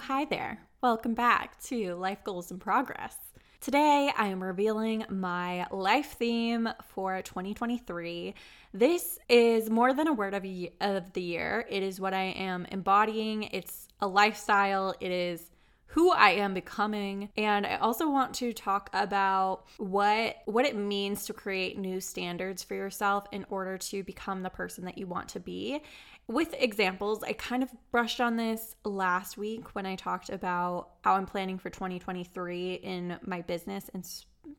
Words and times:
hi 0.00 0.24
there. 0.24 0.58
Welcome 0.82 1.12
back 1.12 1.62
to 1.64 1.94
Life 1.94 2.24
Goals 2.24 2.50
in 2.50 2.58
Progress. 2.58 3.14
Today, 3.60 4.10
I 4.16 4.28
am 4.28 4.42
revealing 4.42 5.04
my 5.10 5.66
life 5.70 6.16
theme 6.18 6.70
for 6.94 7.20
2023. 7.20 8.34
This 8.72 9.18
is 9.28 9.68
more 9.68 9.92
than 9.92 10.08
a 10.08 10.14
word 10.14 10.32
of, 10.32 10.46
of 10.80 11.12
the 11.12 11.20
year. 11.20 11.66
It 11.68 11.82
is 11.82 12.00
what 12.00 12.14
I 12.14 12.22
am 12.22 12.66
embodying. 12.70 13.42
It's 13.42 13.88
a 14.00 14.08
lifestyle. 14.08 14.94
It 15.00 15.12
is 15.12 15.50
who 15.90 16.12
I 16.12 16.30
am 16.30 16.54
becoming 16.54 17.30
and 17.36 17.66
I 17.66 17.74
also 17.76 18.08
want 18.08 18.34
to 18.36 18.52
talk 18.52 18.90
about 18.92 19.64
what 19.78 20.36
what 20.44 20.64
it 20.64 20.76
means 20.76 21.24
to 21.24 21.32
create 21.32 21.76
new 21.76 22.00
standards 22.00 22.62
for 22.62 22.74
yourself 22.74 23.26
in 23.32 23.44
order 23.50 23.76
to 23.76 24.04
become 24.04 24.44
the 24.44 24.50
person 24.50 24.84
that 24.84 24.98
you 24.98 25.08
want 25.08 25.30
to 25.30 25.40
be 25.40 25.82
with 26.30 26.54
examples, 26.58 27.24
I 27.24 27.32
kind 27.32 27.62
of 27.62 27.70
brushed 27.90 28.20
on 28.20 28.36
this 28.36 28.76
last 28.84 29.36
week 29.36 29.74
when 29.74 29.84
I 29.84 29.96
talked 29.96 30.30
about 30.30 30.90
how 31.02 31.14
I'm 31.14 31.26
planning 31.26 31.58
for 31.58 31.70
2023 31.70 32.74
in 32.74 33.18
my 33.26 33.40
business 33.42 33.90
and 33.92 34.06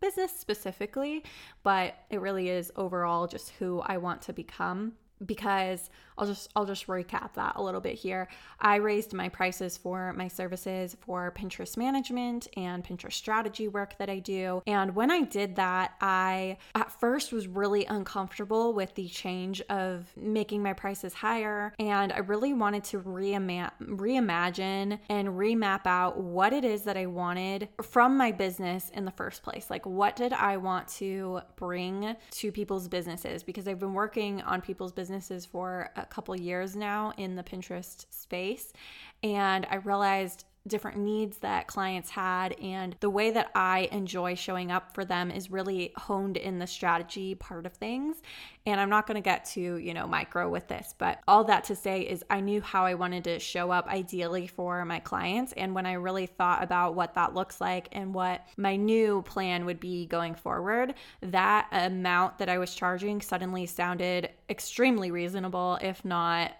business 0.02 0.38
specifically, 0.38 1.24
but 1.64 1.96
it 2.10 2.20
really 2.20 2.50
is 2.50 2.74
overall 2.76 3.26
just 3.26 3.52
who 3.52 3.80
I 3.80 3.98
want 3.98 4.22
to 4.24 4.34
become 4.34 4.94
because 5.26 5.90
I'll 6.18 6.28
just 6.28 6.50
I'll 6.56 6.66
just 6.66 6.88
recap 6.88 7.34
that 7.34 7.54
a 7.56 7.64
little 7.64 7.82
bit 7.82 7.96
here. 7.96 8.28
I 8.60 8.76
raised 8.76 9.14
my 9.14 9.30
prices 9.30 9.78
for 9.78 10.14
my 10.14 10.28
services 10.28 10.96
for 11.02 11.34
Pinterest 11.36 11.78
management 11.78 12.48
and 12.56 12.84
Pinterest 12.84 13.14
strategy 13.14 13.68
work 13.68 13.98
that 13.98 14.10
I 14.10 14.20
do. 14.20 14.62
And 14.68 14.96
when 14.96 15.10
I 15.10 15.22
did 15.24 15.56
that, 15.56 15.94
I 16.02 16.58
at 16.76 16.92
first 17.00 17.32
was 17.32 17.48
really 17.48 17.86
uncomfortable 17.86 18.74
with 18.74 18.94
the 18.96 19.08
change 19.08 19.62
of 19.70 20.12
making 20.16 20.62
my 20.62 20.74
prices 20.74 21.14
higher 21.14 21.74
and 21.80 22.12
I 22.12 22.20
really 22.20 22.54
wanted 22.54 22.84
to 22.86 23.00
reima- 23.00 23.72
reimagine 23.82 25.00
and 25.10 25.30
remap 25.30 25.86
out 25.86 26.18
what 26.20 26.54
it 26.54 26.64
is 26.64 26.84
that 26.84 26.98
I 26.98 27.06
wanted 27.08 27.70
from 27.82 28.18
my 28.18 28.32
business 28.32 28.90
in 28.94 29.06
the 29.06 29.12
first 29.12 29.44
place. 29.44 29.70
Like 29.70 29.86
what 29.86 30.16
did 30.16 30.34
I 30.34 30.58
want 30.58 30.88
to 30.90 31.42
bring 31.56 32.16
to 32.32 32.52
people's 32.52 32.88
businesses 32.88 33.44
because 33.44 33.68
I've 33.68 33.80
been 33.80 33.94
working 33.94 34.42
on 34.42 34.62
people's 34.62 34.92
businesses 34.92 35.11
for 35.46 35.90
a 35.96 36.06
couple 36.06 36.36
years 36.36 36.76
now 36.76 37.14
in 37.18 37.36
the 37.36 37.44
Pinterest 37.44 38.06
space. 38.10 38.74
And 39.24 39.68
I 39.70 39.76
realized 39.76 40.46
different 40.68 40.98
needs 40.98 41.38
that 41.38 41.68
clients 41.68 42.12
had 42.12 42.54
and 42.62 42.96
the 43.00 43.10
way 43.10 43.32
that 43.32 43.50
I 43.56 43.90
enjoy 43.92 44.36
showing 44.36 44.72
up 44.72 44.94
for 44.94 45.04
them 45.04 45.32
is 45.32 45.50
really 45.50 45.92
honed 45.98 46.38
in 46.38 46.60
the 46.60 46.68
strategy 46.68 47.34
part 47.34 47.66
of 47.66 47.74
things 47.74 48.22
and 48.68 48.80
I'm 48.80 48.90
not 48.90 49.08
going 49.08 49.16
to 49.16 49.22
get 49.22 49.46
to, 49.46 49.78
you 49.78 49.96
know, 49.96 50.06
micro 50.06 50.48
with 50.48 50.68
this, 50.68 50.94
but 51.00 51.20
all 51.28 51.44
that 51.46 51.64
to 51.66 51.76
say 51.76 52.02
is 52.02 52.24
I 52.30 52.42
knew 52.42 52.62
how 52.62 52.86
I 52.86 52.94
wanted 52.94 53.24
to 53.24 53.40
show 53.40 53.72
up 53.72 53.88
ideally 53.88 54.46
for 54.46 54.86
my 54.86 55.00
clients 55.00 55.52
and 55.54 55.74
when 55.74 55.88
I 55.88 55.94
really 55.94 56.28
thought 56.28 56.64
about 56.64 56.94
what 56.94 57.16
that 57.16 57.34
looks 57.34 57.60
like 57.60 57.88
and 57.92 58.14
what 58.14 58.46
my 58.56 58.76
new 58.76 59.24
plan 59.24 59.66
would 59.66 59.80
be 59.80 60.06
going 60.06 60.36
forward, 60.36 60.94
that 61.22 61.70
amount 61.72 62.38
that 62.38 62.50
I 62.50 62.60
was 62.60 62.76
charging 62.76 63.20
suddenly 63.22 63.66
sounded 63.66 64.30
extremely 64.48 65.10
reasonable 65.10 65.80
if 65.82 66.06
not 66.06 66.52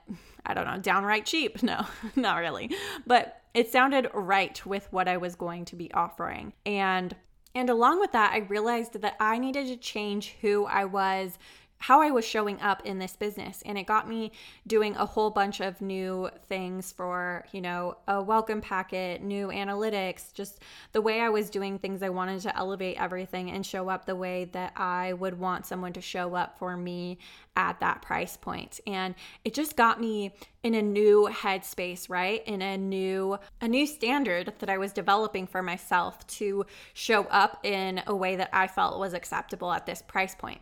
I 0.44 0.54
don't 0.54 0.66
know, 0.66 0.80
downright 0.80 1.26
cheap. 1.26 1.62
No, 1.72 1.86
not 2.16 2.38
really. 2.38 2.72
But 3.06 3.41
it 3.54 3.72
sounded 3.72 4.10
right 4.14 4.66
with 4.66 4.88
what 4.92 5.08
I 5.08 5.18
was 5.18 5.36
going 5.36 5.66
to 5.66 5.76
be 5.76 5.94
offering. 5.94 6.54
And 6.66 7.16
and 7.54 7.70
along 7.70 8.00
with 8.00 8.14
that, 8.14 8.32
I 8.32 8.40
realized 8.40 8.94
that 9.02 9.18
I 9.20 9.38
needed 9.38 9.68
to 9.68 9.76
change 9.76 10.36
who 10.42 10.66
I 10.66 10.86
was 10.86 11.38
how 11.82 12.00
I 12.00 12.12
was 12.12 12.24
showing 12.24 12.62
up 12.62 12.86
in 12.86 13.00
this 13.00 13.16
business. 13.16 13.64
And 13.66 13.76
it 13.76 13.88
got 13.88 14.08
me 14.08 14.32
doing 14.68 14.96
a 14.96 15.06
whole 15.06 15.32
bunch 15.32 15.60
of 15.62 15.82
new 15.82 16.30
things 16.48 16.92
for, 16.92 17.44
you 17.52 17.60
know, 17.60 17.98
a 18.08 18.22
welcome 18.22 18.62
packet, 18.62 19.24
new 19.24 19.48
analytics, 19.48 20.32
just 20.32 20.60
the 20.92 21.02
way 21.02 21.22
I 21.22 21.30
was 21.30 21.50
doing 21.50 21.80
things. 21.80 22.04
I 22.04 22.10
wanted 22.10 22.42
to 22.42 22.56
elevate 22.56 23.02
everything 23.02 23.50
and 23.50 23.66
show 23.66 23.90
up 23.90 24.06
the 24.06 24.16
way 24.16 24.46
that 24.54 24.74
I 24.76 25.14
would 25.14 25.40
want 25.40 25.66
someone 25.66 25.94
to 25.94 26.02
show 26.02 26.36
up 26.36 26.60
for 26.60 26.78
me 26.78 27.18
at 27.56 27.80
that 27.80 28.04
price 28.04 28.38
point. 28.38 28.80
And 28.86 29.16
it 29.44 29.56
just 29.56 29.76
got 29.76 30.00
me 30.00 30.34
in 30.62 30.76
a 30.76 30.82
new 30.84 31.28
headspace, 31.32 32.10
right? 32.10 32.44
In 32.46 32.62
a 32.62 32.78
new 32.78 33.40
a 33.60 33.68
new 33.68 33.88
standard 33.88 34.54
that 34.60 34.70
I 34.70 34.78
was 34.78 34.94
developing 34.94 35.48
for 35.48 35.64
myself 35.64 36.26
to 36.28 36.66
show 36.94 37.24
up 37.26 37.66
in 37.66 38.04
a 38.06 38.16
way 38.16 38.36
that 38.36 38.50
I 38.54 38.68
felt 38.68 39.00
was 39.00 39.14
acceptable 39.14 39.72
at 39.72 39.88
this 39.88 40.04
price 40.04 40.36
point. 40.36 40.62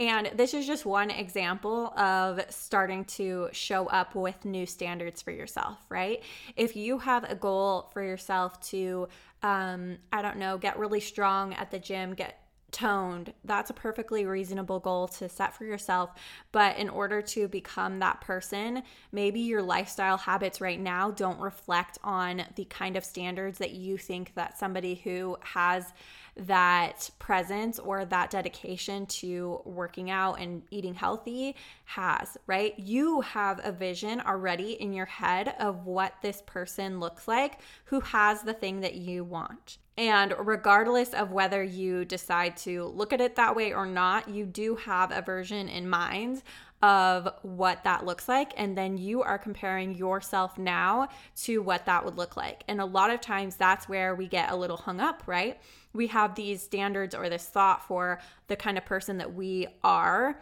And 0.00 0.30
this 0.34 0.54
is 0.54 0.66
just 0.66 0.86
one 0.86 1.10
example 1.10 1.88
of 1.88 2.40
starting 2.48 3.04
to 3.04 3.50
show 3.52 3.86
up 3.88 4.14
with 4.14 4.46
new 4.46 4.64
standards 4.64 5.20
for 5.20 5.30
yourself, 5.30 5.76
right? 5.90 6.22
If 6.56 6.74
you 6.74 6.98
have 7.00 7.30
a 7.30 7.34
goal 7.34 7.90
for 7.92 8.02
yourself 8.02 8.58
to, 8.70 9.08
um, 9.42 9.98
I 10.10 10.22
don't 10.22 10.38
know, 10.38 10.56
get 10.56 10.78
really 10.78 11.00
strong 11.00 11.52
at 11.52 11.70
the 11.70 11.78
gym, 11.78 12.14
get 12.14 12.39
toned, 12.72 13.32
that's 13.44 13.70
a 13.70 13.74
perfectly 13.74 14.24
reasonable 14.26 14.80
goal 14.80 15.08
to 15.08 15.28
set 15.28 15.54
for 15.54 15.64
yourself. 15.64 16.10
But 16.52 16.76
in 16.76 16.88
order 16.88 17.22
to 17.22 17.48
become 17.48 17.98
that 17.98 18.20
person, 18.20 18.82
maybe 19.12 19.40
your 19.40 19.62
lifestyle 19.62 20.16
habits 20.16 20.60
right 20.60 20.80
now 20.80 21.10
don't 21.10 21.40
reflect 21.40 21.98
on 22.02 22.42
the 22.56 22.64
kind 22.66 22.96
of 22.96 23.04
standards 23.04 23.58
that 23.58 23.72
you 23.72 23.98
think 23.98 24.34
that 24.34 24.58
somebody 24.58 24.94
who 24.94 25.36
has 25.42 25.92
that 26.36 27.10
presence 27.18 27.78
or 27.78 28.04
that 28.04 28.30
dedication 28.30 29.04
to 29.06 29.60
working 29.64 30.10
out 30.10 30.34
and 30.34 30.62
eating 30.70 30.94
healthy 30.94 31.56
has, 31.84 32.36
right? 32.46 32.78
You 32.78 33.20
have 33.20 33.60
a 33.64 33.72
vision 33.72 34.20
already 34.20 34.72
in 34.72 34.92
your 34.92 35.06
head 35.06 35.54
of 35.58 35.86
what 35.86 36.14
this 36.22 36.42
person 36.46 37.00
looks 37.00 37.26
like 37.28 37.60
who 37.86 38.00
has 38.00 38.42
the 38.42 38.54
thing 38.54 38.80
that 38.80 38.94
you 38.94 39.24
want. 39.24 39.78
And 40.00 40.34
regardless 40.38 41.12
of 41.12 41.30
whether 41.30 41.62
you 41.62 42.06
decide 42.06 42.56
to 42.58 42.84
look 42.86 43.12
at 43.12 43.20
it 43.20 43.36
that 43.36 43.54
way 43.54 43.74
or 43.74 43.84
not, 43.84 44.30
you 44.30 44.46
do 44.46 44.76
have 44.76 45.12
a 45.12 45.20
version 45.20 45.68
in 45.68 45.90
mind 45.90 46.42
of 46.80 47.28
what 47.42 47.84
that 47.84 48.06
looks 48.06 48.26
like. 48.26 48.54
And 48.56 48.78
then 48.78 48.96
you 48.96 49.22
are 49.22 49.36
comparing 49.36 49.94
yourself 49.94 50.56
now 50.56 51.08
to 51.42 51.60
what 51.60 51.84
that 51.84 52.02
would 52.02 52.16
look 52.16 52.34
like. 52.34 52.64
And 52.66 52.80
a 52.80 52.86
lot 52.86 53.10
of 53.10 53.20
times 53.20 53.56
that's 53.56 53.90
where 53.90 54.14
we 54.14 54.26
get 54.26 54.50
a 54.50 54.56
little 54.56 54.78
hung 54.78 55.00
up, 55.00 55.22
right? 55.26 55.60
We 55.92 56.06
have 56.06 56.34
these 56.34 56.62
standards 56.62 57.14
or 57.14 57.28
this 57.28 57.44
thought 57.44 57.86
for 57.86 58.22
the 58.48 58.56
kind 58.56 58.78
of 58.78 58.86
person 58.86 59.18
that 59.18 59.34
we 59.34 59.66
are 59.84 60.40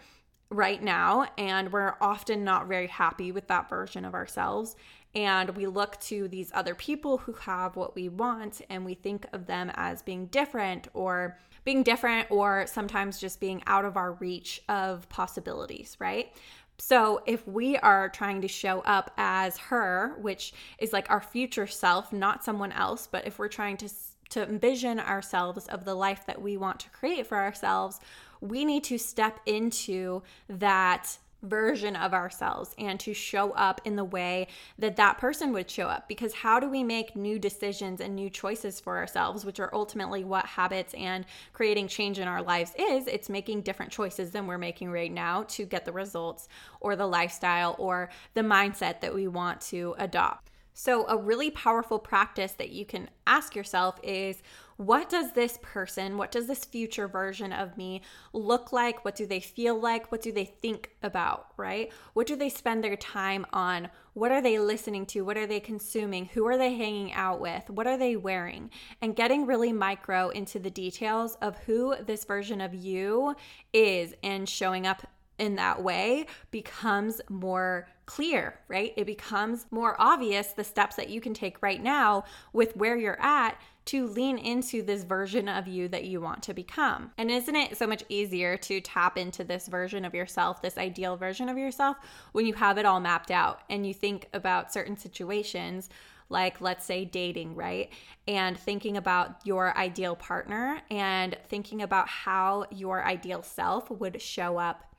right 0.50 0.80
now. 0.80 1.26
And 1.36 1.72
we're 1.72 1.96
often 2.00 2.44
not 2.44 2.68
very 2.68 2.86
happy 2.86 3.32
with 3.32 3.48
that 3.48 3.68
version 3.68 4.04
of 4.04 4.14
ourselves. 4.14 4.76
And 5.18 5.50
we 5.56 5.66
look 5.66 5.98
to 6.02 6.28
these 6.28 6.52
other 6.54 6.76
people 6.76 7.18
who 7.18 7.32
have 7.32 7.74
what 7.74 7.96
we 7.96 8.08
want 8.08 8.60
and 8.70 8.84
we 8.84 8.94
think 8.94 9.26
of 9.32 9.46
them 9.46 9.72
as 9.74 10.00
being 10.00 10.26
different 10.26 10.86
or 10.94 11.36
being 11.64 11.82
different 11.82 12.30
or 12.30 12.68
sometimes 12.68 13.18
just 13.18 13.40
being 13.40 13.60
out 13.66 13.84
of 13.84 13.96
our 13.96 14.12
reach 14.12 14.62
of 14.68 15.08
possibilities, 15.08 15.96
right? 15.98 16.32
So, 16.78 17.20
if 17.26 17.44
we 17.48 17.76
are 17.78 18.08
trying 18.08 18.42
to 18.42 18.48
show 18.48 18.78
up 18.82 19.10
as 19.16 19.58
her, 19.58 20.14
which 20.20 20.52
is 20.78 20.92
like 20.92 21.10
our 21.10 21.20
future 21.20 21.66
self, 21.66 22.12
not 22.12 22.44
someone 22.44 22.70
else, 22.70 23.08
but 23.10 23.26
if 23.26 23.40
we're 23.40 23.48
trying 23.48 23.76
to 23.78 23.88
to 24.28 24.42
envision 24.44 25.00
ourselves 25.00 25.66
of 25.66 25.84
the 25.84 25.96
life 25.96 26.26
that 26.26 26.40
we 26.40 26.56
want 26.56 26.78
to 26.78 26.90
create 26.90 27.26
for 27.26 27.38
ourselves, 27.38 27.98
we 28.40 28.64
need 28.64 28.84
to 28.84 28.98
step 28.98 29.40
into 29.46 30.22
that 30.48 31.18
version 31.42 31.94
of 31.94 32.12
ourselves 32.12 32.74
and 32.78 32.98
to 33.00 33.14
show 33.14 33.52
up 33.52 33.80
in 33.84 33.96
the 33.96 34.04
way 34.04 34.48
that 34.78 34.96
that 34.96 35.18
person 35.18 35.52
would 35.52 35.70
show 35.70 35.86
up. 35.86 36.08
Because 36.08 36.34
how 36.34 36.58
do 36.58 36.68
we 36.68 36.82
make 36.82 37.14
new 37.14 37.38
decisions 37.38 38.00
and 38.00 38.14
new 38.14 38.28
choices 38.28 38.80
for 38.80 38.96
ourselves 38.96 39.44
which 39.44 39.60
are 39.60 39.70
ultimately 39.72 40.24
what 40.24 40.46
habits 40.46 40.94
and 40.94 41.24
creating 41.52 41.88
change 41.88 42.18
in 42.18 42.26
our 42.26 42.42
lives 42.42 42.72
is 42.78 43.06
it's 43.06 43.28
making 43.28 43.62
different 43.62 43.92
choices 43.92 44.30
than 44.30 44.46
we're 44.46 44.58
making 44.58 44.90
right 44.90 45.12
now 45.12 45.44
to 45.44 45.64
get 45.64 45.84
the 45.84 45.92
results 45.92 46.48
or 46.80 46.96
the 46.96 47.06
lifestyle 47.06 47.76
or 47.78 48.10
the 48.34 48.40
mindset 48.40 49.00
that 49.00 49.14
we 49.14 49.28
want 49.28 49.60
to 49.60 49.94
adopt. 49.98 50.50
So 50.74 51.08
a 51.08 51.16
really 51.16 51.50
powerful 51.50 51.98
practice 51.98 52.52
that 52.52 52.70
you 52.70 52.84
can 52.84 53.10
ask 53.26 53.56
yourself 53.56 53.98
is 54.04 54.42
what 54.78 55.10
does 55.10 55.32
this 55.32 55.58
person, 55.60 56.16
what 56.16 56.30
does 56.30 56.46
this 56.46 56.64
future 56.64 57.08
version 57.08 57.52
of 57.52 57.76
me 57.76 58.00
look 58.32 58.72
like? 58.72 59.04
What 59.04 59.16
do 59.16 59.26
they 59.26 59.40
feel 59.40 59.78
like? 59.78 60.12
What 60.12 60.22
do 60.22 60.30
they 60.30 60.44
think 60.44 60.92
about, 61.02 61.48
right? 61.56 61.92
What 62.14 62.28
do 62.28 62.36
they 62.36 62.48
spend 62.48 62.84
their 62.84 62.94
time 62.96 63.44
on? 63.52 63.88
What 64.14 64.30
are 64.30 64.40
they 64.40 64.60
listening 64.60 65.04
to? 65.06 65.22
What 65.22 65.36
are 65.36 65.48
they 65.48 65.58
consuming? 65.58 66.26
Who 66.26 66.46
are 66.46 66.56
they 66.56 66.74
hanging 66.74 67.12
out 67.12 67.40
with? 67.40 67.68
What 67.68 67.88
are 67.88 67.98
they 67.98 68.14
wearing? 68.14 68.70
And 69.02 69.16
getting 69.16 69.46
really 69.46 69.72
micro 69.72 70.28
into 70.28 70.60
the 70.60 70.70
details 70.70 71.36
of 71.42 71.58
who 71.58 71.96
this 72.06 72.24
version 72.24 72.60
of 72.60 72.72
you 72.72 73.34
is 73.72 74.14
and 74.22 74.48
showing 74.48 74.86
up 74.86 75.04
in 75.38 75.56
that 75.56 75.82
way 75.82 76.26
becomes 76.52 77.20
more 77.28 77.88
clear, 78.06 78.58
right? 78.68 78.92
It 78.96 79.06
becomes 79.06 79.66
more 79.70 79.96
obvious 79.98 80.48
the 80.48 80.64
steps 80.64 80.96
that 80.96 81.10
you 81.10 81.20
can 81.20 81.34
take 81.34 81.62
right 81.62 81.82
now 81.82 82.24
with 82.52 82.76
where 82.76 82.96
you're 82.96 83.20
at 83.20 83.60
to 83.88 84.06
lean 84.06 84.36
into 84.36 84.82
this 84.82 85.02
version 85.02 85.48
of 85.48 85.66
you 85.66 85.88
that 85.88 86.04
you 86.04 86.20
want 86.20 86.42
to 86.42 86.52
become. 86.52 87.10
And 87.16 87.30
isn't 87.30 87.56
it 87.56 87.78
so 87.78 87.86
much 87.86 88.04
easier 88.10 88.58
to 88.58 88.82
tap 88.82 89.16
into 89.16 89.44
this 89.44 89.66
version 89.66 90.04
of 90.04 90.14
yourself, 90.14 90.60
this 90.60 90.76
ideal 90.76 91.16
version 91.16 91.48
of 91.48 91.56
yourself, 91.56 91.96
when 92.32 92.44
you 92.44 92.52
have 92.52 92.76
it 92.76 92.84
all 92.84 93.00
mapped 93.00 93.30
out 93.30 93.62
and 93.70 93.86
you 93.86 93.94
think 93.94 94.28
about 94.32 94.72
certain 94.72 94.96
situations? 94.96 95.88
like 96.30 96.60
let's 96.60 96.84
say 96.84 97.06
dating, 97.06 97.54
right? 97.54 97.90
And 98.26 98.58
thinking 98.58 98.98
about 98.98 99.40
your 99.44 99.74
ideal 99.78 100.14
partner 100.14 100.82
and 100.90 101.34
thinking 101.48 101.80
about 101.80 102.06
how 102.06 102.66
your 102.70 103.02
ideal 103.02 103.42
self 103.42 103.90
would 103.90 104.20
show 104.20 104.58
up 104.58 104.94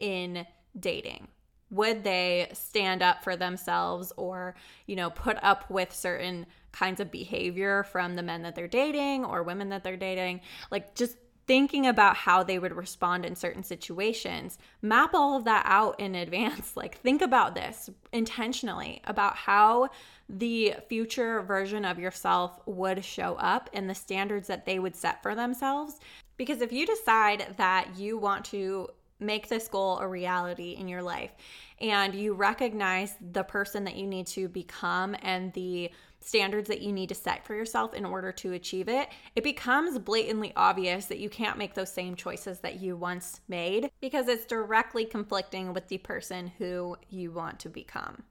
in 0.00 0.44
dating. 0.76 1.28
Would 1.72 2.04
they 2.04 2.48
stand 2.52 3.02
up 3.02 3.24
for 3.24 3.34
themselves 3.34 4.12
or, 4.16 4.54
you 4.86 4.94
know, 4.94 5.10
put 5.10 5.36
up 5.42 5.68
with 5.68 5.92
certain 5.92 6.46
kinds 6.70 7.00
of 7.00 7.10
behavior 7.10 7.82
from 7.84 8.14
the 8.14 8.22
men 8.22 8.42
that 8.42 8.54
they're 8.54 8.68
dating 8.68 9.24
or 9.24 9.42
women 9.42 9.70
that 9.70 9.82
they're 9.82 9.96
dating? 9.96 10.42
Like 10.70 10.94
just 10.94 11.16
thinking 11.46 11.86
about 11.86 12.16
how 12.16 12.42
they 12.42 12.58
would 12.58 12.74
respond 12.74 13.24
in 13.24 13.34
certain 13.34 13.62
situations. 13.62 14.58
Map 14.80 15.10
all 15.14 15.36
of 15.36 15.44
that 15.44 15.64
out 15.66 15.98
in 15.98 16.14
advance. 16.14 16.72
Like, 16.82 16.98
think 16.98 17.22
about 17.22 17.54
this 17.54 17.90
intentionally 18.12 19.02
about 19.04 19.36
how 19.36 19.90
the 20.28 20.74
future 20.88 21.42
version 21.42 21.84
of 21.84 21.98
yourself 21.98 22.58
would 22.66 23.04
show 23.04 23.34
up 23.34 23.70
and 23.72 23.88
the 23.88 23.94
standards 23.94 24.48
that 24.48 24.66
they 24.66 24.78
would 24.78 24.96
set 24.96 25.22
for 25.22 25.34
themselves. 25.34 26.00
Because 26.36 26.60
if 26.60 26.72
you 26.72 26.86
decide 26.86 27.54
that 27.56 27.96
you 27.96 28.18
want 28.18 28.44
to 28.46 28.88
make 29.22 29.48
this 29.48 29.68
goal 29.68 29.98
a 29.98 30.08
reality 30.08 30.76
in 30.78 30.88
your 30.88 31.02
life 31.02 31.32
and 31.80 32.14
you 32.14 32.32
recognize 32.32 33.16
the 33.32 33.42
person 33.42 33.84
that 33.84 33.96
you 33.96 34.06
need 34.06 34.26
to 34.28 34.48
become 34.48 35.16
and 35.22 35.52
the 35.52 35.90
standards 36.20 36.68
that 36.68 36.80
you 36.80 36.92
need 36.92 37.08
to 37.08 37.14
set 37.14 37.44
for 37.44 37.54
yourself 37.54 37.94
in 37.94 38.04
order 38.04 38.30
to 38.30 38.52
achieve 38.52 38.88
it, 38.88 39.08
it 39.34 39.42
becomes 39.42 39.98
blatantly 39.98 40.52
obvious 40.54 41.06
that 41.06 41.18
you 41.18 41.28
can't 41.28 41.58
make 41.58 41.74
those 41.74 41.92
same 41.92 42.14
choices 42.14 42.60
that 42.60 42.80
you 42.80 42.96
once 42.96 43.40
made 43.48 43.90
because 44.00 44.28
it's 44.28 44.46
directly 44.46 45.04
conflicting 45.04 45.72
with 45.72 45.88
the 45.88 45.98
person 45.98 46.52
who 46.58 46.96
you 47.10 47.32
want 47.32 47.58
to 47.58 47.68
become. 47.68 48.22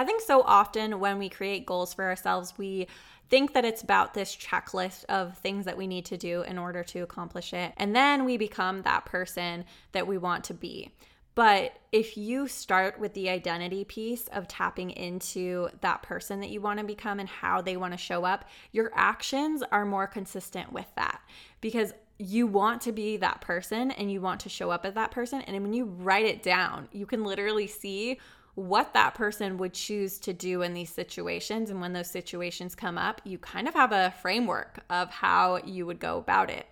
I 0.00 0.04
think 0.04 0.22
so 0.22 0.40
often 0.40 0.98
when 0.98 1.18
we 1.18 1.28
create 1.28 1.66
goals 1.66 1.92
for 1.92 2.06
ourselves, 2.06 2.54
we 2.56 2.86
think 3.28 3.52
that 3.52 3.66
it's 3.66 3.82
about 3.82 4.14
this 4.14 4.34
checklist 4.34 5.04
of 5.10 5.36
things 5.36 5.66
that 5.66 5.76
we 5.76 5.86
need 5.86 6.06
to 6.06 6.16
do 6.16 6.40
in 6.40 6.56
order 6.56 6.82
to 6.84 7.00
accomplish 7.00 7.52
it. 7.52 7.74
And 7.76 7.94
then 7.94 8.24
we 8.24 8.38
become 8.38 8.80
that 8.80 9.04
person 9.04 9.66
that 9.92 10.06
we 10.06 10.16
want 10.16 10.44
to 10.44 10.54
be. 10.54 10.90
But 11.34 11.74
if 11.92 12.16
you 12.16 12.48
start 12.48 12.98
with 12.98 13.12
the 13.12 13.28
identity 13.28 13.84
piece 13.84 14.26
of 14.28 14.48
tapping 14.48 14.88
into 14.88 15.68
that 15.82 16.00
person 16.00 16.40
that 16.40 16.48
you 16.48 16.62
want 16.62 16.78
to 16.78 16.86
become 16.86 17.20
and 17.20 17.28
how 17.28 17.60
they 17.60 17.76
want 17.76 17.92
to 17.92 17.98
show 17.98 18.24
up, 18.24 18.46
your 18.72 18.90
actions 18.94 19.62
are 19.70 19.84
more 19.84 20.06
consistent 20.06 20.72
with 20.72 20.88
that 20.96 21.20
because 21.60 21.92
you 22.16 22.46
want 22.46 22.80
to 22.82 22.92
be 22.92 23.18
that 23.18 23.42
person 23.42 23.90
and 23.90 24.10
you 24.10 24.22
want 24.22 24.40
to 24.40 24.48
show 24.48 24.70
up 24.70 24.86
as 24.86 24.94
that 24.94 25.10
person. 25.10 25.42
And 25.42 25.62
when 25.62 25.74
you 25.74 25.84
write 25.84 26.24
it 26.24 26.42
down, 26.42 26.88
you 26.90 27.04
can 27.04 27.22
literally 27.22 27.66
see 27.66 28.18
what 28.60 28.92
that 28.94 29.14
person 29.14 29.56
would 29.56 29.72
choose 29.72 30.18
to 30.18 30.32
do 30.32 30.62
in 30.62 30.74
these 30.74 30.90
situations. 30.90 31.70
And 31.70 31.80
when 31.80 31.92
those 31.92 32.10
situations 32.10 32.74
come 32.74 32.98
up, 32.98 33.20
you 33.24 33.38
kind 33.38 33.66
of 33.66 33.74
have 33.74 33.92
a 33.92 34.14
framework 34.20 34.80
of 34.90 35.10
how 35.10 35.60
you 35.64 35.86
would 35.86 35.98
go 35.98 36.18
about 36.18 36.50
it. 36.50 36.66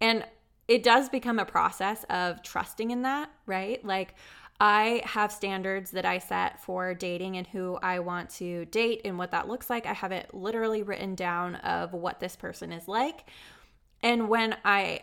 And 0.00 0.24
it 0.68 0.82
does 0.82 1.08
become 1.08 1.38
a 1.38 1.44
process 1.44 2.04
of 2.10 2.42
trusting 2.42 2.90
in 2.90 3.02
that, 3.02 3.30
right? 3.46 3.84
Like, 3.84 4.14
I 4.58 5.02
have 5.04 5.32
standards 5.32 5.90
that 5.90 6.06
I 6.06 6.18
set 6.18 6.62
for 6.62 6.94
dating 6.94 7.36
and 7.36 7.46
who 7.46 7.78
I 7.82 7.98
want 7.98 8.30
to 8.36 8.64
date 8.66 9.02
and 9.04 9.18
what 9.18 9.32
that 9.32 9.48
looks 9.48 9.68
like. 9.68 9.84
I 9.84 9.92
have 9.92 10.12
it 10.12 10.32
literally 10.32 10.82
written 10.82 11.14
down 11.14 11.56
of 11.56 11.92
what 11.92 12.20
this 12.20 12.36
person 12.36 12.72
is 12.72 12.88
like. 12.88 13.28
And 14.02 14.28
when 14.28 14.56
I 14.64 15.00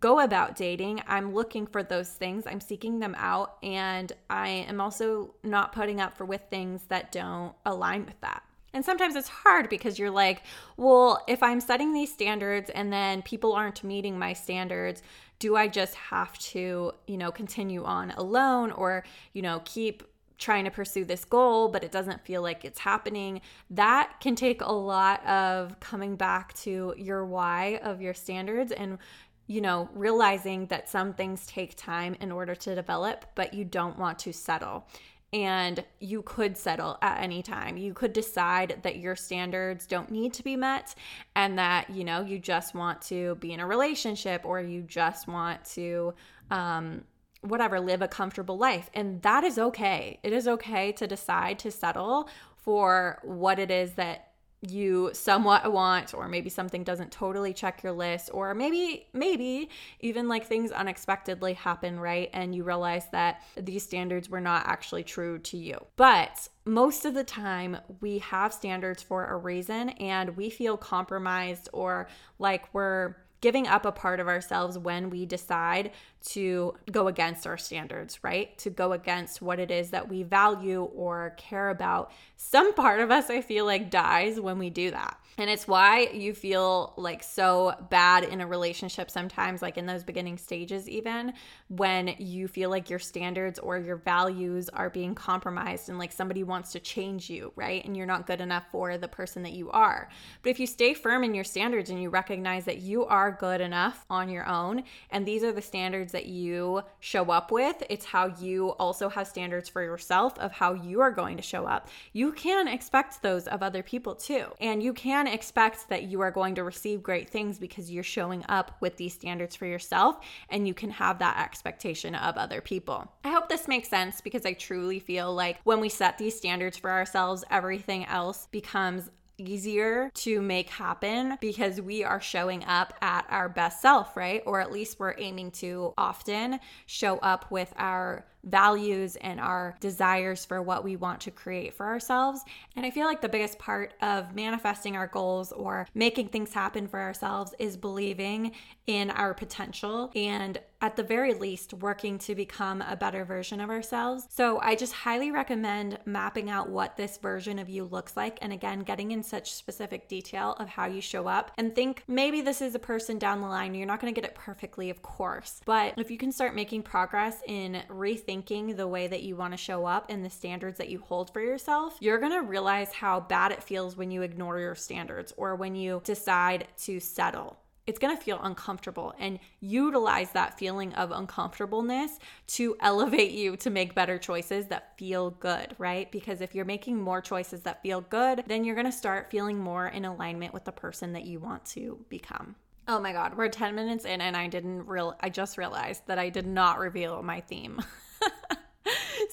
go 0.00 0.20
about 0.20 0.56
dating, 0.56 1.02
I'm 1.06 1.34
looking 1.34 1.66
for 1.66 1.82
those 1.82 2.08
things. 2.08 2.46
I'm 2.46 2.60
seeking 2.60 3.00
them 3.00 3.14
out 3.18 3.56
and 3.62 4.12
I 4.30 4.48
am 4.48 4.80
also 4.80 5.34
not 5.42 5.72
putting 5.72 6.00
up 6.00 6.16
for 6.16 6.24
with 6.24 6.42
things 6.50 6.84
that 6.88 7.12
don't 7.12 7.54
align 7.64 8.04
with 8.04 8.20
that. 8.20 8.42
And 8.74 8.84
sometimes 8.84 9.16
it's 9.16 9.28
hard 9.28 9.68
because 9.68 9.98
you're 9.98 10.10
like, 10.10 10.42
well, 10.76 11.24
if 11.26 11.42
I'm 11.42 11.60
setting 11.60 11.92
these 11.92 12.12
standards 12.12 12.70
and 12.70 12.92
then 12.92 13.22
people 13.22 13.54
aren't 13.54 13.82
meeting 13.82 14.18
my 14.18 14.34
standards, 14.34 15.02
do 15.38 15.56
I 15.56 15.68
just 15.68 15.94
have 15.94 16.36
to, 16.38 16.92
you 17.06 17.16
know, 17.16 17.30
continue 17.30 17.84
on 17.84 18.10
alone 18.12 18.70
or, 18.72 19.04
you 19.32 19.42
know, 19.42 19.62
keep 19.64 20.02
trying 20.36 20.64
to 20.64 20.70
pursue 20.70 21.04
this 21.04 21.24
goal, 21.24 21.68
but 21.68 21.82
it 21.82 21.90
doesn't 21.90 22.24
feel 22.24 22.42
like 22.42 22.64
it's 22.64 22.78
happening? 22.78 23.40
That 23.70 24.20
can 24.20 24.36
take 24.36 24.60
a 24.60 24.72
lot 24.72 25.26
of 25.26 25.80
coming 25.80 26.16
back 26.16 26.52
to 26.58 26.94
your 26.96 27.24
why 27.24 27.80
of 27.82 28.00
your 28.00 28.14
standards 28.14 28.70
and 28.70 28.98
you 29.48 29.62
know, 29.62 29.88
realizing 29.94 30.66
that 30.66 30.88
some 30.88 31.14
things 31.14 31.46
take 31.46 31.74
time 31.74 32.14
in 32.20 32.30
order 32.30 32.54
to 32.54 32.74
develop, 32.74 33.24
but 33.34 33.54
you 33.54 33.64
don't 33.64 33.98
want 33.98 34.18
to 34.20 34.32
settle 34.32 34.86
and 35.32 35.84
you 36.00 36.22
could 36.22 36.56
settle 36.56 36.96
at 37.02 37.20
any 37.20 37.42
time. 37.42 37.76
You 37.76 37.92
could 37.92 38.12
decide 38.12 38.80
that 38.82 38.98
your 38.98 39.16
standards 39.16 39.86
don't 39.86 40.10
need 40.10 40.32
to 40.34 40.42
be 40.42 40.56
met 40.56 40.94
and 41.34 41.58
that, 41.58 41.90
you 41.90 42.04
know, 42.04 42.22
you 42.22 42.38
just 42.38 42.74
want 42.74 43.02
to 43.02 43.34
be 43.36 43.52
in 43.52 43.60
a 43.60 43.66
relationship 43.66 44.42
or 44.44 44.60
you 44.60 44.82
just 44.82 45.28
want 45.28 45.64
to, 45.72 46.14
um, 46.50 47.04
whatever, 47.42 47.78
live 47.78 48.02
a 48.02 48.08
comfortable 48.08 48.56
life. 48.56 48.90
And 48.94 49.20
that 49.22 49.44
is 49.44 49.58
okay. 49.58 50.18
It 50.22 50.32
is 50.32 50.48
okay 50.48 50.92
to 50.92 51.06
decide 51.06 51.58
to 51.60 51.70
settle 51.70 52.28
for 52.56 53.18
what 53.22 53.58
it 53.58 53.70
is 53.70 53.92
that 53.92 54.27
you 54.60 55.10
somewhat 55.12 55.72
want 55.72 56.14
or 56.14 56.26
maybe 56.28 56.50
something 56.50 56.82
doesn't 56.82 57.12
totally 57.12 57.52
check 57.52 57.82
your 57.82 57.92
list 57.92 58.28
or 58.32 58.54
maybe 58.54 59.06
maybe 59.12 59.70
even 60.00 60.26
like 60.26 60.46
things 60.46 60.72
unexpectedly 60.72 61.54
happen 61.54 62.00
right? 62.00 62.28
And 62.32 62.54
you 62.54 62.64
realize 62.64 63.04
that 63.12 63.42
these 63.56 63.84
standards 63.84 64.28
were 64.28 64.40
not 64.40 64.66
actually 64.66 65.04
true 65.04 65.38
to 65.38 65.56
you. 65.56 65.78
But 65.96 66.48
most 66.64 67.04
of 67.04 67.14
the 67.14 67.24
time 67.24 67.78
we 68.00 68.18
have 68.18 68.52
standards 68.52 69.02
for 69.02 69.26
a 69.26 69.36
reason 69.36 69.90
and 69.90 70.36
we 70.36 70.50
feel 70.50 70.76
compromised 70.76 71.68
or 71.72 72.08
like 72.38 72.72
we're 72.74 73.14
giving 73.40 73.66
up 73.66 73.84
a 73.84 73.92
part 73.92 74.20
of 74.20 74.28
ourselves 74.28 74.78
when 74.78 75.10
we 75.10 75.24
decide 75.26 75.92
to 76.24 76.74
go 76.90 77.08
against 77.08 77.46
our 77.46 77.56
standards, 77.58 78.22
right? 78.22 78.56
To 78.58 78.70
go 78.70 78.92
against 78.92 79.40
what 79.40 79.60
it 79.60 79.70
is 79.70 79.90
that 79.90 80.08
we 80.08 80.22
value 80.22 80.82
or 80.94 81.34
care 81.36 81.70
about. 81.70 82.10
Some 82.36 82.74
part 82.74 83.00
of 83.00 83.10
us, 83.10 83.30
I 83.30 83.40
feel 83.40 83.64
like, 83.64 83.90
dies 83.90 84.40
when 84.40 84.58
we 84.58 84.70
do 84.70 84.90
that. 84.90 85.18
And 85.38 85.48
it's 85.48 85.68
why 85.68 86.08
you 86.12 86.34
feel 86.34 86.94
like 86.96 87.22
so 87.22 87.74
bad 87.90 88.24
in 88.24 88.40
a 88.40 88.46
relationship 88.46 89.08
sometimes, 89.08 89.62
like 89.62 89.78
in 89.78 89.86
those 89.86 90.02
beginning 90.02 90.36
stages, 90.36 90.88
even 90.88 91.32
when 91.68 92.14
you 92.18 92.48
feel 92.48 92.70
like 92.70 92.90
your 92.90 92.98
standards 92.98 93.60
or 93.60 93.78
your 93.78 93.96
values 93.96 94.68
are 94.70 94.90
being 94.90 95.14
compromised 95.14 95.88
and 95.88 95.96
like 95.96 96.10
somebody 96.10 96.42
wants 96.42 96.72
to 96.72 96.80
change 96.80 97.30
you, 97.30 97.52
right? 97.54 97.84
And 97.84 97.96
you're 97.96 98.04
not 98.04 98.26
good 98.26 98.40
enough 98.40 98.64
for 98.72 98.98
the 98.98 99.06
person 99.06 99.44
that 99.44 99.52
you 99.52 99.70
are. 99.70 100.08
But 100.42 100.50
if 100.50 100.58
you 100.58 100.66
stay 100.66 100.92
firm 100.92 101.22
in 101.22 101.34
your 101.34 101.44
standards 101.44 101.88
and 101.90 102.02
you 102.02 102.10
recognize 102.10 102.64
that 102.64 102.78
you 102.78 103.04
are 103.06 103.30
good 103.30 103.60
enough 103.60 104.04
on 104.10 104.28
your 104.28 104.46
own, 104.46 104.82
and 105.10 105.24
these 105.24 105.44
are 105.44 105.52
the 105.52 105.62
standards 105.62 106.10
that 106.12 106.26
you 106.26 106.82
show 106.98 107.30
up 107.30 107.52
with, 107.52 107.80
it's 107.88 108.06
how 108.06 108.34
you 108.40 108.70
also 108.70 109.08
have 109.08 109.28
standards 109.28 109.68
for 109.68 109.82
yourself 109.82 110.36
of 110.40 110.50
how 110.50 110.72
you 110.72 111.00
are 111.00 111.12
going 111.12 111.36
to 111.36 111.42
show 111.44 111.64
up. 111.64 111.88
You 112.12 112.32
can 112.32 112.66
expect 112.66 113.22
those 113.22 113.46
of 113.46 113.62
other 113.62 113.84
people 113.84 114.16
too. 114.16 114.46
And 114.60 114.82
you 114.82 114.92
can 114.92 115.27
expect 115.32 115.88
that 115.88 116.04
you 116.04 116.20
are 116.20 116.30
going 116.30 116.54
to 116.56 116.64
receive 116.64 117.02
great 117.02 117.28
things 117.28 117.58
because 117.58 117.90
you're 117.90 118.02
showing 118.02 118.44
up 118.48 118.76
with 118.80 118.96
these 118.96 119.14
standards 119.14 119.56
for 119.56 119.66
yourself 119.66 120.24
and 120.48 120.66
you 120.66 120.74
can 120.74 120.90
have 120.90 121.18
that 121.18 121.42
expectation 121.42 122.14
of 122.14 122.36
other 122.36 122.60
people. 122.60 123.10
I 123.24 123.30
hope 123.30 123.48
this 123.48 123.68
makes 123.68 123.88
sense 123.88 124.20
because 124.20 124.46
I 124.46 124.52
truly 124.52 124.98
feel 124.98 125.34
like 125.34 125.58
when 125.64 125.80
we 125.80 125.88
set 125.88 126.18
these 126.18 126.36
standards 126.36 126.76
for 126.76 126.90
ourselves, 126.90 127.44
everything 127.50 128.04
else 128.06 128.48
becomes 128.50 129.10
easier 129.38 130.10
to 130.14 130.42
make 130.42 130.68
happen 130.68 131.38
because 131.40 131.80
we 131.80 132.02
are 132.02 132.20
showing 132.20 132.64
up 132.64 132.92
at 133.00 133.24
our 133.30 133.48
best 133.48 133.80
self, 133.80 134.16
right? 134.16 134.42
Or 134.46 134.60
at 134.60 134.72
least 134.72 134.98
we're 134.98 135.14
aiming 135.16 135.52
to 135.52 135.94
often 135.96 136.58
show 136.86 137.18
up 137.18 137.50
with 137.50 137.72
our 137.76 138.26
values 138.50 139.16
and 139.16 139.40
our 139.40 139.76
desires 139.80 140.44
for 140.44 140.62
what 140.62 140.84
we 140.84 140.96
want 140.96 141.20
to 141.22 141.30
create 141.30 141.74
for 141.74 141.86
ourselves. 141.86 142.42
And 142.76 142.84
I 142.84 142.90
feel 142.90 143.06
like 143.06 143.20
the 143.20 143.28
biggest 143.28 143.58
part 143.58 143.94
of 144.02 144.34
manifesting 144.34 144.96
our 144.96 145.06
goals 145.06 145.52
or 145.52 145.86
making 145.94 146.28
things 146.28 146.52
happen 146.52 146.86
for 146.86 147.00
ourselves 147.00 147.54
is 147.58 147.76
believing 147.76 148.52
in 148.86 149.10
our 149.10 149.34
potential 149.34 150.10
and 150.14 150.58
at 150.80 150.96
the 150.96 151.02
very 151.02 151.34
least 151.34 151.74
working 151.74 152.18
to 152.18 152.34
become 152.34 152.82
a 152.82 152.96
better 152.96 153.24
version 153.24 153.60
of 153.60 153.68
ourselves. 153.68 154.26
So 154.30 154.60
I 154.60 154.76
just 154.76 154.92
highly 154.92 155.30
recommend 155.30 155.98
mapping 156.06 156.48
out 156.48 156.70
what 156.70 156.96
this 156.96 157.18
version 157.18 157.58
of 157.58 157.68
you 157.68 157.84
looks 157.84 158.16
like 158.16 158.38
and 158.40 158.52
again 158.52 158.80
getting 158.80 159.10
in 159.10 159.22
such 159.22 159.52
specific 159.52 160.08
detail 160.08 160.52
of 160.60 160.68
how 160.68 160.86
you 160.86 161.00
show 161.00 161.26
up 161.26 161.50
and 161.58 161.74
think 161.74 162.04
maybe 162.06 162.40
this 162.40 162.62
is 162.62 162.74
a 162.74 162.78
person 162.78 163.18
down 163.18 163.40
the 163.40 163.48
line 163.48 163.74
you're 163.74 163.86
not 163.86 164.00
going 164.00 164.12
to 164.12 164.18
get 164.18 164.28
it 164.28 164.36
perfectly 164.36 164.88
of 164.88 165.02
course, 165.02 165.60
but 165.64 165.94
if 165.98 166.10
you 166.10 166.16
can 166.16 166.30
start 166.30 166.54
making 166.54 166.82
progress 166.82 167.42
in 167.46 167.82
rethinking 167.90 168.37
thinking 168.38 168.76
the 168.76 168.86
way 168.86 169.08
that 169.08 169.24
you 169.24 169.34
want 169.34 169.52
to 169.52 169.56
show 169.56 169.84
up 169.84 170.06
and 170.08 170.24
the 170.24 170.30
standards 170.30 170.78
that 170.78 170.88
you 170.88 171.00
hold 171.00 171.32
for 171.32 171.40
yourself, 171.40 171.96
you're 171.98 172.20
going 172.20 172.32
to 172.32 172.42
realize 172.42 172.92
how 172.92 173.18
bad 173.18 173.50
it 173.50 173.64
feels 173.64 173.96
when 173.96 174.12
you 174.12 174.22
ignore 174.22 174.60
your 174.60 174.76
standards 174.76 175.32
or 175.36 175.56
when 175.56 175.74
you 175.74 176.00
decide 176.04 176.68
to 176.76 177.00
settle 177.00 177.58
it's 177.86 177.98
going 177.98 178.14
to 178.14 178.22
feel 178.22 178.38
uncomfortable 178.42 179.14
and 179.18 179.38
utilize 179.60 180.30
that 180.32 180.58
feeling 180.58 180.92
of 180.92 181.10
uncomfortableness 181.10 182.18
to 182.46 182.76
elevate 182.80 183.30
you 183.30 183.56
to 183.56 183.70
make 183.70 183.94
better 183.94 184.18
choices 184.18 184.66
that 184.66 184.98
feel 184.98 185.30
good, 185.30 185.74
right? 185.78 186.12
Because 186.12 186.42
if 186.42 186.54
you're 186.54 186.66
making 186.66 187.00
more 187.00 187.22
choices 187.22 187.62
that 187.62 187.82
feel 187.82 188.02
good, 188.02 188.44
then 188.46 188.62
you're 188.62 188.74
going 188.74 188.84
to 188.84 188.92
start 188.92 189.30
feeling 189.30 189.58
more 189.58 189.86
in 189.86 190.04
alignment 190.04 190.52
with 190.52 190.66
the 190.66 190.70
person 190.70 191.14
that 191.14 191.24
you 191.24 191.40
want 191.40 191.64
to 191.64 191.98
become. 192.10 192.56
Oh 192.86 193.00
my 193.00 193.12
god, 193.12 193.38
we're 193.38 193.48
10 193.48 193.74
minutes 193.74 194.04
in 194.04 194.20
and 194.20 194.36
I 194.36 194.48
didn't 194.48 194.86
real 194.86 195.16
I 195.20 195.30
just 195.30 195.56
realized 195.56 196.06
that 196.08 196.18
I 196.18 196.28
did 196.28 196.46
not 196.46 196.78
reveal 196.78 197.22
my 197.22 197.40
theme. 197.40 197.80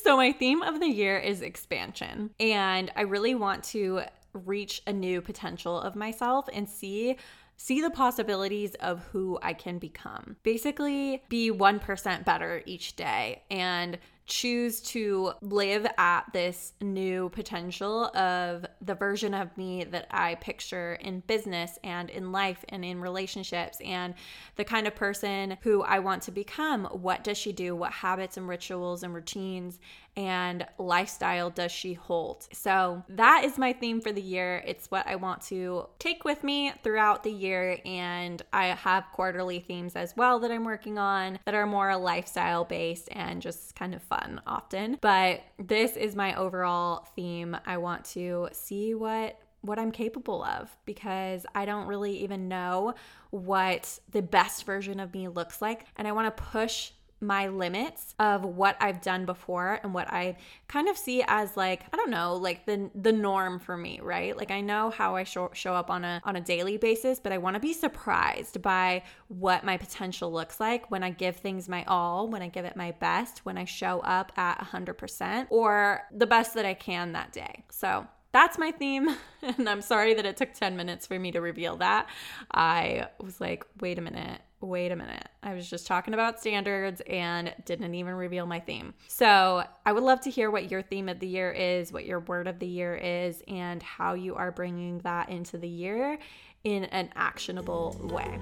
so 0.05 0.15
my 0.15 0.31
theme 0.31 0.61
of 0.61 0.79
the 0.79 0.87
year 0.87 1.17
is 1.17 1.41
expansion 1.41 2.29
and 2.39 2.91
I 2.95 3.01
really 3.01 3.33
want 3.33 3.63
to 3.63 4.01
reach 4.33 4.83
a 4.85 4.93
new 4.93 5.19
potential 5.19 5.81
of 5.81 5.95
myself 5.95 6.47
and 6.53 6.69
see 6.69 7.17
see 7.57 7.81
the 7.81 7.89
possibilities 7.89 8.75
of 8.75 9.01
who 9.05 9.39
I 9.41 9.53
can 9.53 9.79
become. 9.79 10.35
Basically, 10.43 11.23
be 11.27 11.49
1% 11.49 12.23
better 12.23 12.61
each 12.67 12.95
day 12.95 13.41
and 13.49 13.97
choose 14.25 14.81
to 14.81 15.33
live 15.41 15.85
at 15.97 16.23
this 16.33 16.73
new 16.81 17.29
potential 17.29 18.05
of 18.15 18.65
the 18.81 18.95
version 18.95 19.35
of 19.35 19.55
me 19.55 19.83
that 19.83 20.07
I 20.09 20.35
picture 20.35 20.93
in 20.95 21.19
business 21.21 21.77
and 21.83 22.09
in 22.09 22.31
life 22.31 22.65
and 22.69 22.83
in 22.83 23.01
relationships 23.01 23.79
and 23.85 24.15
the 24.55 24.63
kind 24.63 24.87
of 24.87 24.95
person 24.95 25.57
who 25.61 25.83
I 25.83 25.99
want 25.99 26.23
to 26.23 26.31
become. 26.31 26.85
What 26.85 27.23
does 27.23 27.37
she 27.37 27.51
do? 27.51 27.75
What 27.75 27.91
habits 27.91 28.37
and 28.37 28.47
rituals 28.47 29.03
and 29.03 29.13
routines 29.13 29.79
and 30.17 30.65
lifestyle 30.79 31.49
does 31.49 31.71
she 31.71 31.93
hold? 31.93 32.47
So, 32.51 33.03
that 33.09 33.43
is 33.43 33.57
my 33.57 33.73
theme 33.73 34.01
for 34.01 34.11
the 34.11 34.21
year. 34.21 34.63
It's 34.65 34.89
what 34.89 35.05
I 35.07 35.17
want 35.17 35.41
to 35.43 35.87
take 35.99 36.23
with 36.23 36.43
me 36.43 36.71
throughout 36.83 37.23
the 37.23 37.31
year. 37.31 37.79
And 37.85 38.41
I 38.53 38.67
have 38.67 39.05
quarterly 39.11 39.59
themes 39.59 39.95
as 39.95 40.15
well 40.15 40.39
that 40.39 40.51
I'm 40.51 40.63
working 40.63 40.97
on 40.97 41.39
that 41.45 41.53
are 41.53 41.67
more 41.67 41.95
lifestyle 41.97 42.63
based 42.63 43.09
and 43.11 43.41
just 43.41 43.75
kind 43.75 43.93
of 43.93 44.01
fun 44.15 44.41
often. 44.45 44.97
But 45.01 45.41
this 45.57 45.95
is 45.95 46.15
my 46.15 46.35
overall 46.35 47.07
theme. 47.15 47.57
I 47.65 47.77
want 47.77 48.05
to 48.05 48.49
see 48.51 48.93
what 48.93 49.39
what 49.61 49.79
I'm 49.79 49.91
capable 49.91 50.43
of 50.43 50.75
because 50.85 51.43
I 51.55 51.65
don't 51.65 51.87
really 51.87 52.19
even 52.19 52.47
know 52.47 52.93
what 53.31 53.99
the 54.11 54.21
best 54.21 54.63
version 54.63 54.99
of 54.99 55.11
me 55.11 55.27
looks 55.27 55.59
like. 55.59 55.87
And 55.97 56.07
I 56.07 56.11
want 56.11 56.35
to 56.35 56.43
push 56.43 56.91
my 57.21 57.47
limits 57.47 58.13
of 58.19 58.43
what 58.43 58.75
I've 58.79 59.01
done 59.01 59.25
before 59.25 59.79
and 59.83 59.93
what 59.93 60.11
I 60.11 60.37
kind 60.67 60.89
of 60.89 60.97
see 60.97 61.23
as 61.27 61.55
like 61.55 61.83
I 61.93 61.97
don't 61.97 62.09
know 62.09 62.35
like 62.35 62.65
the 62.65 62.89
the 62.93 63.11
norm 63.11 63.59
for 63.59 63.77
me 63.77 63.99
right 64.01 64.35
like 64.35 64.51
I 64.51 64.61
know 64.61 64.89
how 64.89 65.15
I 65.15 65.23
show, 65.23 65.49
show 65.53 65.73
up 65.73 65.89
on 65.89 66.03
a 66.03 66.21
on 66.23 66.35
a 66.35 66.41
daily 66.41 66.77
basis 66.77 67.19
but 67.19 67.31
I 67.31 67.37
want 67.37 67.55
to 67.55 67.59
be 67.59 67.73
surprised 67.73 68.61
by 68.61 69.03
what 69.27 69.63
my 69.63 69.77
potential 69.77 70.31
looks 70.31 70.59
like 70.59 70.91
when 70.91 71.03
I 71.03 71.09
give 71.09 71.37
things 71.37 71.69
my 71.69 71.83
all 71.85 72.27
when 72.27 72.41
I 72.41 72.49
give 72.49 72.65
it 72.65 72.75
my 72.75 72.91
best 72.91 73.39
when 73.45 73.57
I 73.57 73.65
show 73.65 74.01
up 74.01 74.31
at 74.37 74.59
100% 74.59 75.47
or 75.49 76.01
the 76.11 76.27
best 76.27 76.53
that 76.55 76.65
I 76.65 76.73
can 76.73 77.13
that 77.13 77.31
day 77.31 77.63
so 77.69 78.07
that's 78.35 78.57
my 78.57 78.71
theme. 78.71 79.15
And 79.59 79.69
I'm 79.69 79.83
sorry 79.83 80.15
that 80.15 80.25
it 80.25 80.37
took 80.37 80.53
10 80.53 80.75
minutes 80.75 81.05
for 81.05 81.19
me 81.19 81.31
to 81.33 81.39
reveal 81.39 81.77
that. 81.77 82.09
I 82.51 83.09
was 83.21 83.39
like, 83.39 83.63
wait 83.79 83.99
a 83.99 84.01
minute 84.01 84.41
wait 84.65 84.91
a 84.91 84.95
minute. 84.95 85.27
I 85.43 85.53
was 85.53 85.69
just 85.69 85.87
talking 85.87 86.13
about 86.13 86.39
standards 86.39 87.01
and 87.07 87.53
didn't 87.65 87.93
even 87.93 88.13
reveal 88.13 88.45
my 88.45 88.59
theme. 88.59 88.93
So, 89.07 89.63
I 89.85 89.91
would 89.91 90.03
love 90.03 90.21
to 90.21 90.29
hear 90.29 90.49
what 90.49 90.71
your 90.71 90.81
theme 90.81 91.07
of 91.09 91.19
the 91.19 91.27
year 91.27 91.51
is, 91.51 91.91
what 91.91 92.05
your 92.05 92.19
word 92.21 92.47
of 92.47 92.59
the 92.59 92.67
year 92.67 92.95
is, 92.95 93.43
and 93.47 93.81
how 93.83 94.13
you 94.13 94.35
are 94.35 94.51
bringing 94.51 94.99
that 94.99 95.29
into 95.29 95.57
the 95.57 95.67
year 95.67 96.17
in 96.63 96.85
an 96.85 97.09
actionable 97.15 97.97
way. 98.11 98.39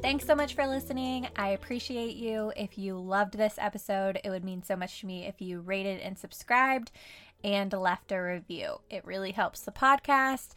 Thanks 0.00 0.24
so 0.24 0.36
much 0.36 0.54
for 0.54 0.66
listening. 0.66 1.28
I 1.36 1.50
appreciate 1.50 2.14
you. 2.14 2.52
If 2.56 2.78
you 2.78 2.96
loved 2.96 3.36
this 3.36 3.54
episode, 3.58 4.20
it 4.22 4.30
would 4.30 4.44
mean 4.44 4.62
so 4.62 4.76
much 4.76 5.00
to 5.00 5.06
me 5.06 5.26
if 5.26 5.40
you 5.40 5.60
rated 5.60 6.00
and 6.00 6.16
subscribed 6.16 6.92
and 7.44 7.72
left 7.72 8.12
a 8.12 8.18
review. 8.18 8.80
It 8.90 9.04
really 9.04 9.32
helps 9.32 9.60
the 9.60 9.72
podcast 9.72 10.54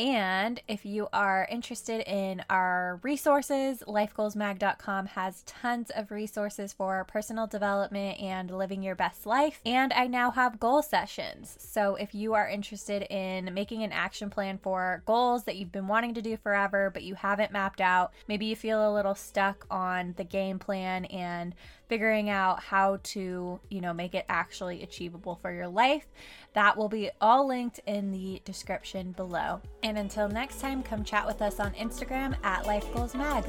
and 0.00 0.62
if 0.66 0.86
you 0.86 1.08
are 1.12 1.46
interested 1.50 2.00
in 2.10 2.42
our 2.48 3.00
resources, 3.02 3.82
lifegoalsmag.com 3.86 5.06
has 5.08 5.42
tons 5.42 5.90
of 5.94 6.10
resources 6.10 6.72
for 6.72 7.04
personal 7.04 7.46
development 7.46 8.18
and 8.18 8.50
living 8.50 8.82
your 8.82 8.94
best 8.94 9.26
life. 9.26 9.60
And 9.66 9.92
I 9.92 10.06
now 10.06 10.30
have 10.30 10.58
goal 10.58 10.80
sessions. 10.80 11.54
So 11.58 11.96
if 11.96 12.14
you 12.14 12.32
are 12.32 12.48
interested 12.48 13.02
in 13.12 13.52
making 13.52 13.82
an 13.82 13.92
action 13.92 14.30
plan 14.30 14.56
for 14.56 15.02
goals 15.04 15.44
that 15.44 15.56
you've 15.56 15.72
been 15.72 15.88
wanting 15.88 16.14
to 16.14 16.22
do 16.22 16.38
forever, 16.38 16.88
but 16.88 17.02
you 17.02 17.14
haven't 17.14 17.52
mapped 17.52 17.82
out, 17.82 18.14
maybe 18.26 18.46
you 18.46 18.56
feel 18.56 18.90
a 18.90 18.94
little 18.94 19.14
stuck 19.14 19.66
on 19.70 20.14
the 20.16 20.24
game 20.24 20.58
plan 20.58 21.04
and 21.06 21.54
figuring 21.90 22.30
out 22.30 22.62
how 22.62 23.00
to, 23.02 23.60
you 23.68 23.80
know, 23.80 23.92
make 23.92 24.14
it 24.14 24.24
actually 24.28 24.82
achievable 24.82 25.38
for 25.42 25.52
your 25.52 25.68
life. 25.68 26.06
That 26.54 26.76
will 26.76 26.88
be 26.88 27.10
all 27.20 27.48
linked 27.48 27.80
in 27.84 28.12
the 28.12 28.40
description 28.44 29.12
below. 29.12 29.60
And 29.82 29.98
until 29.98 30.28
next 30.28 30.60
time, 30.60 30.82
come 30.82 31.04
chat 31.04 31.26
with 31.26 31.42
us 31.42 31.58
on 31.60 31.72
Instagram 31.72 32.36
at 32.44 32.64
Life 32.64 32.86
Goals 32.94 33.14
Mag. 33.14 33.44